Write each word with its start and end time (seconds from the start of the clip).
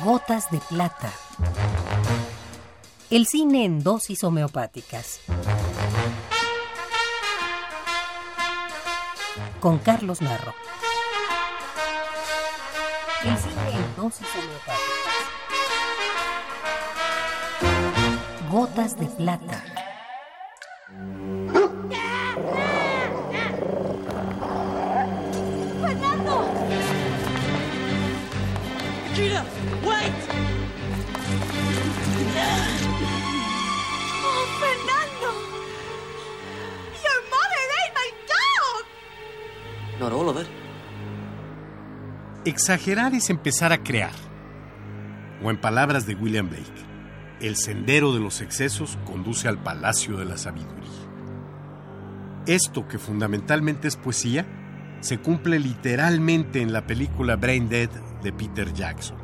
Gotas 0.00 0.50
de 0.50 0.58
plata. 0.58 1.12
El 3.10 3.26
cine 3.26 3.66
en 3.66 3.84
dosis 3.84 4.24
homeopáticas. 4.24 5.20
Con 9.60 9.78
Carlos 9.78 10.22
Narro. 10.22 10.54
El 13.22 13.36
cine 13.36 13.70
en 13.74 13.96
dosis 13.96 14.26
homeopáticas. 14.34 14.82
Gotas 18.50 18.98
de 18.98 19.06
plata. 19.06 19.71
Wait! 29.84 30.12
¡Oh, 34.24 34.44
Fernando! 34.60 35.28
Your 37.02 37.20
mother 37.30 37.64
ate 37.80 37.94
my 37.94 38.10
dog! 38.28 38.82
Not 40.00 40.12
all 40.12 40.28
of 40.28 40.40
it. 40.40 40.48
Exagerar 42.44 43.14
es 43.14 43.30
empezar 43.30 43.72
a 43.72 43.82
crear. 43.82 44.12
O 45.44 45.50
en 45.50 45.60
palabras 45.60 46.06
de 46.06 46.14
William 46.14 46.48
Blake, 46.48 46.64
el 47.40 47.56
sendero 47.56 48.12
de 48.12 48.20
los 48.20 48.40
excesos 48.40 48.98
conduce 49.04 49.48
al 49.48 49.58
palacio 49.58 50.16
de 50.16 50.24
la 50.24 50.36
sabiduría. 50.36 50.90
Esto, 52.46 52.88
que 52.88 52.98
fundamentalmente 52.98 53.86
es 53.86 53.96
poesía, 53.96 54.46
se 55.00 55.18
cumple 55.18 55.58
literalmente 55.58 56.60
en 56.62 56.72
la 56.72 56.86
película 56.86 57.36
Brain 57.36 57.68
Dead 57.68 57.90
de 58.22 58.32
Peter 58.32 58.72
Jackson, 58.72 59.16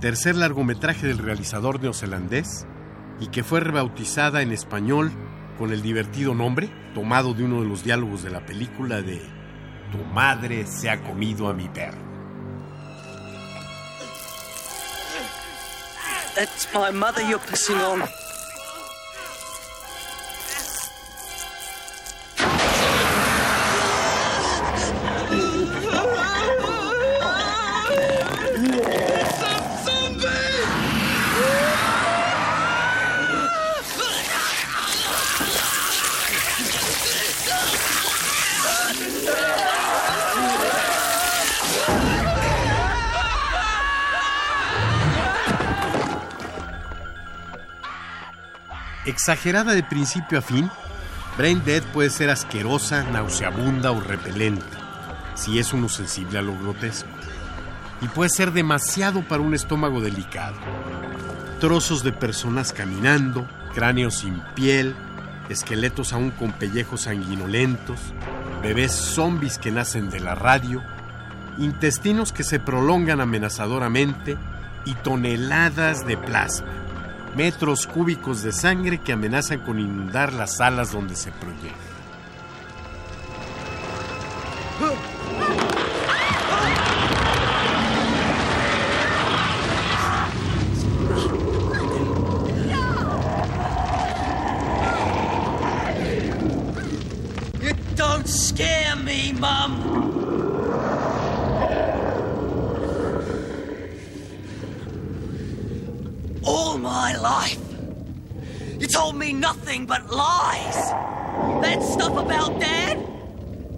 tercer 0.00 0.36
largometraje 0.36 1.06
del 1.06 1.18
realizador 1.18 1.80
neozelandés 1.80 2.66
y 3.20 3.28
que 3.28 3.42
fue 3.42 3.60
rebautizada 3.60 4.42
en 4.42 4.52
español 4.52 5.12
con 5.58 5.72
el 5.72 5.82
divertido 5.82 6.34
nombre, 6.34 6.70
tomado 6.94 7.34
de 7.34 7.44
uno 7.44 7.62
de 7.62 7.68
los 7.68 7.82
diálogos 7.82 8.22
de 8.22 8.30
la 8.30 8.46
película 8.46 9.02
de 9.02 9.20
Tu 9.90 9.98
madre 10.12 10.66
se 10.66 10.90
ha 10.90 11.02
comido 11.02 11.48
a 11.48 11.54
mi 11.54 11.68
perro. 11.68 11.98
That's 16.34 16.68
my 16.72 16.92
mother 16.92 17.22
you're 17.22 17.44
pissing 17.50 17.78
on. 17.78 18.02
Exagerada 49.08 49.72
de 49.72 49.82
principio 49.82 50.38
a 50.38 50.42
fin, 50.42 50.70
Brain 51.38 51.62
Dead 51.64 51.82
puede 51.94 52.10
ser 52.10 52.28
asquerosa, 52.28 53.04
nauseabunda 53.04 53.90
o 53.90 54.00
repelente, 54.00 54.76
si 55.34 55.58
es 55.58 55.72
uno 55.72 55.88
sensible 55.88 56.38
a 56.38 56.42
lo 56.42 56.52
grotesco. 56.58 57.08
Y 58.02 58.08
puede 58.08 58.28
ser 58.28 58.52
demasiado 58.52 59.22
para 59.22 59.40
un 59.40 59.54
estómago 59.54 60.02
delicado. 60.02 60.56
Trozos 61.58 62.02
de 62.02 62.12
personas 62.12 62.74
caminando, 62.74 63.48
cráneos 63.74 64.18
sin 64.18 64.42
piel, 64.54 64.94
esqueletos 65.48 66.12
aún 66.12 66.30
con 66.30 66.52
pellejos 66.52 67.00
sanguinolentos, 67.04 67.98
bebés 68.62 68.92
zombies 68.92 69.56
que 69.56 69.70
nacen 69.70 70.10
de 70.10 70.20
la 70.20 70.34
radio, 70.34 70.82
intestinos 71.56 72.30
que 72.30 72.44
se 72.44 72.60
prolongan 72.60 73.22
amenazadoramente 73.22 74.36
y 74.84 74.92
toneladas 74.96 76.06
de 76.06 76.18
plasma 76.18 76.87
metros 77.36 77.86
cúbicos 77.86 78.42
de 78.42 78.52
sangre 78.52 78.98
que 78.98 79.12
amenazan 79.12 79.60
con 79.60 79.78
inundar 79.78 80.32
las 80.32 80.56
salas 80.56 80.92
donde 80.92 81.16
se 81.16 81.30
proyecta. 81.32 81.88
Don't 97.96 98.28
scare 98.28 98.94
me, 98.96 99.32
Mum! 99.32 100.17
All 106.78 106.84
my 106.84 107.16
life, 107.16 107.58
you 108.78 108.86
told 108.86 109.16
me 109.16 109.32
nothing 109.32 109.84
but 109.84 110.12
lies. 110.12 110.90
That 111.60 111.82
stuff 111.82 112.16
about 112.16 112.60
Dad, 112.60 112.98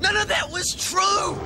none 0.00 0.16
of 0.16 0.28
that 0.28 0.50
was 0.50 0.74
true. 0.74 1.36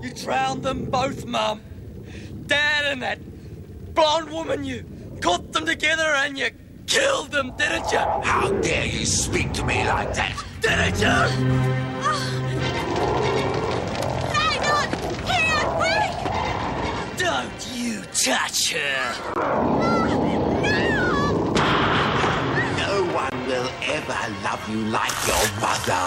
You 0.00 0.14
drowned 0.14 0.62
them 0.62 0.84
both, 0.84 1.26
Mum. 1.26 1.62
Dad 2.46 2.84
and 2.92 3.02
that 3.02 3.18
blonde 3.92 4.30
woman, 4.30 4.62
you 4.62 4.84
caught 5.20 5.52
them 5.52 5.66
together 5.66 6.14
and 6.14 6.38
you 6.38 6.50
killed 6.86 7.32
them, 7.32 7.56
didn't 7.56 7.90
you? 7.90 7.98
How 7.98 8.52
dare 8.62 8.86
you 8.86 9.04
speak 9.04 9.52
to 9.54 9.64
me 9.64 9.84
like 9.84 10.14
that? 10.14 10.44
Didn't 10.60 11.00
you? 11.00 11.89
Touch 18.24 18.74
her. 18.74 19.14
No 22.76 22.92
one 23.14 23.46
will 23.46 23.70
ever 23.96 24.20
love 24.44 24.60
you 24.68 24.82
like 24.90 25.16
your 25.26 25.46
mother. 25.60 26.04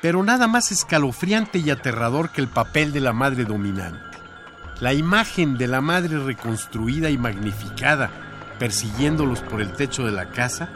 Pero 0.00 0.22
nada 0.22 0.46
más 0.46 0.70
escalofriante 0.70 1.58
y 1.58 1.70
aterrador 1.70 2.30
que 2.30 2.40
el 2.40 2.46
papel 2.48 2.92
de 2.92 3.00
la 3.00 3.12
madre 3.12 3.44
dominante. 3.44 4.18
La 4.80 4.94
imagen 4.94 5.58
de 5.58 5.66
la 5.66 5.80
madre 5.80 6.18
reconstruida 6.20 7.10
y 7.10 7.18
magnificada 7.18 8.10
persiguiéndolos 8.60 9.40
por 9.40 9.60
el 9.60 9.72
techo 9.72 10.04
de 10.04 10.12
la 10.12 10.26
casa 10.26 10.68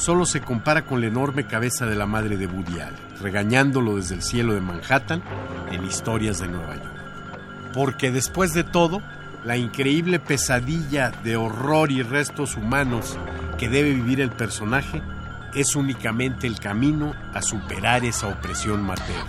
solo 0.00 0.24
se 0.24 0.40
compara 0.40 0.86
con 0.86 1.02
la 1.02 1.08
enorme 1.08 1.46
cabeza 1.46 1.84
de 1.84 1.94
la 1.94 2.06
madre 2.06 2.38
de 2.38 2.46
Woody 2.46 2.80
Allen, 2.80 2.96
regañándolo 3.20 3.96
desde 3.96 4.14
el 4.14 4.22
cielo 4.22 4.54
de 4.54 4.62
Manhattan 4.62 5.22
en 5.70 5.84
historias 5.84 6.40
de 6.40 6.48
Nueva 6.48 6.74
York. 6.76 7.72
Porque 7.74 8.10
después 8.10 8.54
de 8.54 8.64
todo, 8.64 9.02
la 9.44 9.58
increíble 9.58 10.18
pesadilla 10.18 11.10
de 11.22 11.36
horror 11.36 11.92
y 11.92 12.02
restos 12.02 12.56
humanos 12.56 13.18
que 13.58 13.68
debe 13.68 13.92
vivir 13.92 14.22
el 14.22 14.30
personaje 14.30 15.02
es 15.54 15.76
únicamente 15.76 16.46
el 16.46 16.58
camino 16.58 17.14
a 17.34 17.42
superar 17.42 18.02
esa 18.04 18.28
opresión 18.28 18.82
materna. 18.82 19.26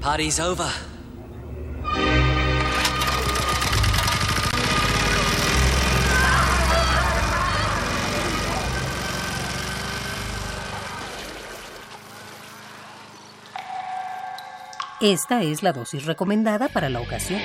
Party's 0.00 0.40
over. 0.40 0.95
Esta 15.00 15.42
es 15.42 15.62
la 15.62 15.74
dosis 15.74 16.06
recomendada 16.06 16.68
para 16.68 16.88
la 16.88 17.00
ocasión. 17.00 17.38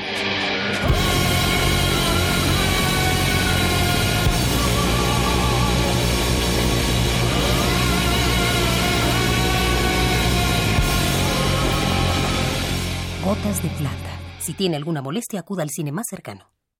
Gotas 13.21 13.61
de 13.61 13.69
plata. 13.69 13.95
Si 14.39 14.53
tiene 14.53 14.77
alguna 14.77 15.01
molestia, 15.01 15.41
acuda 15.41 15.63
al 15.63 15.69
cine 15.71 15.91
más 15.91 16.07
cercano. 16.07 16.50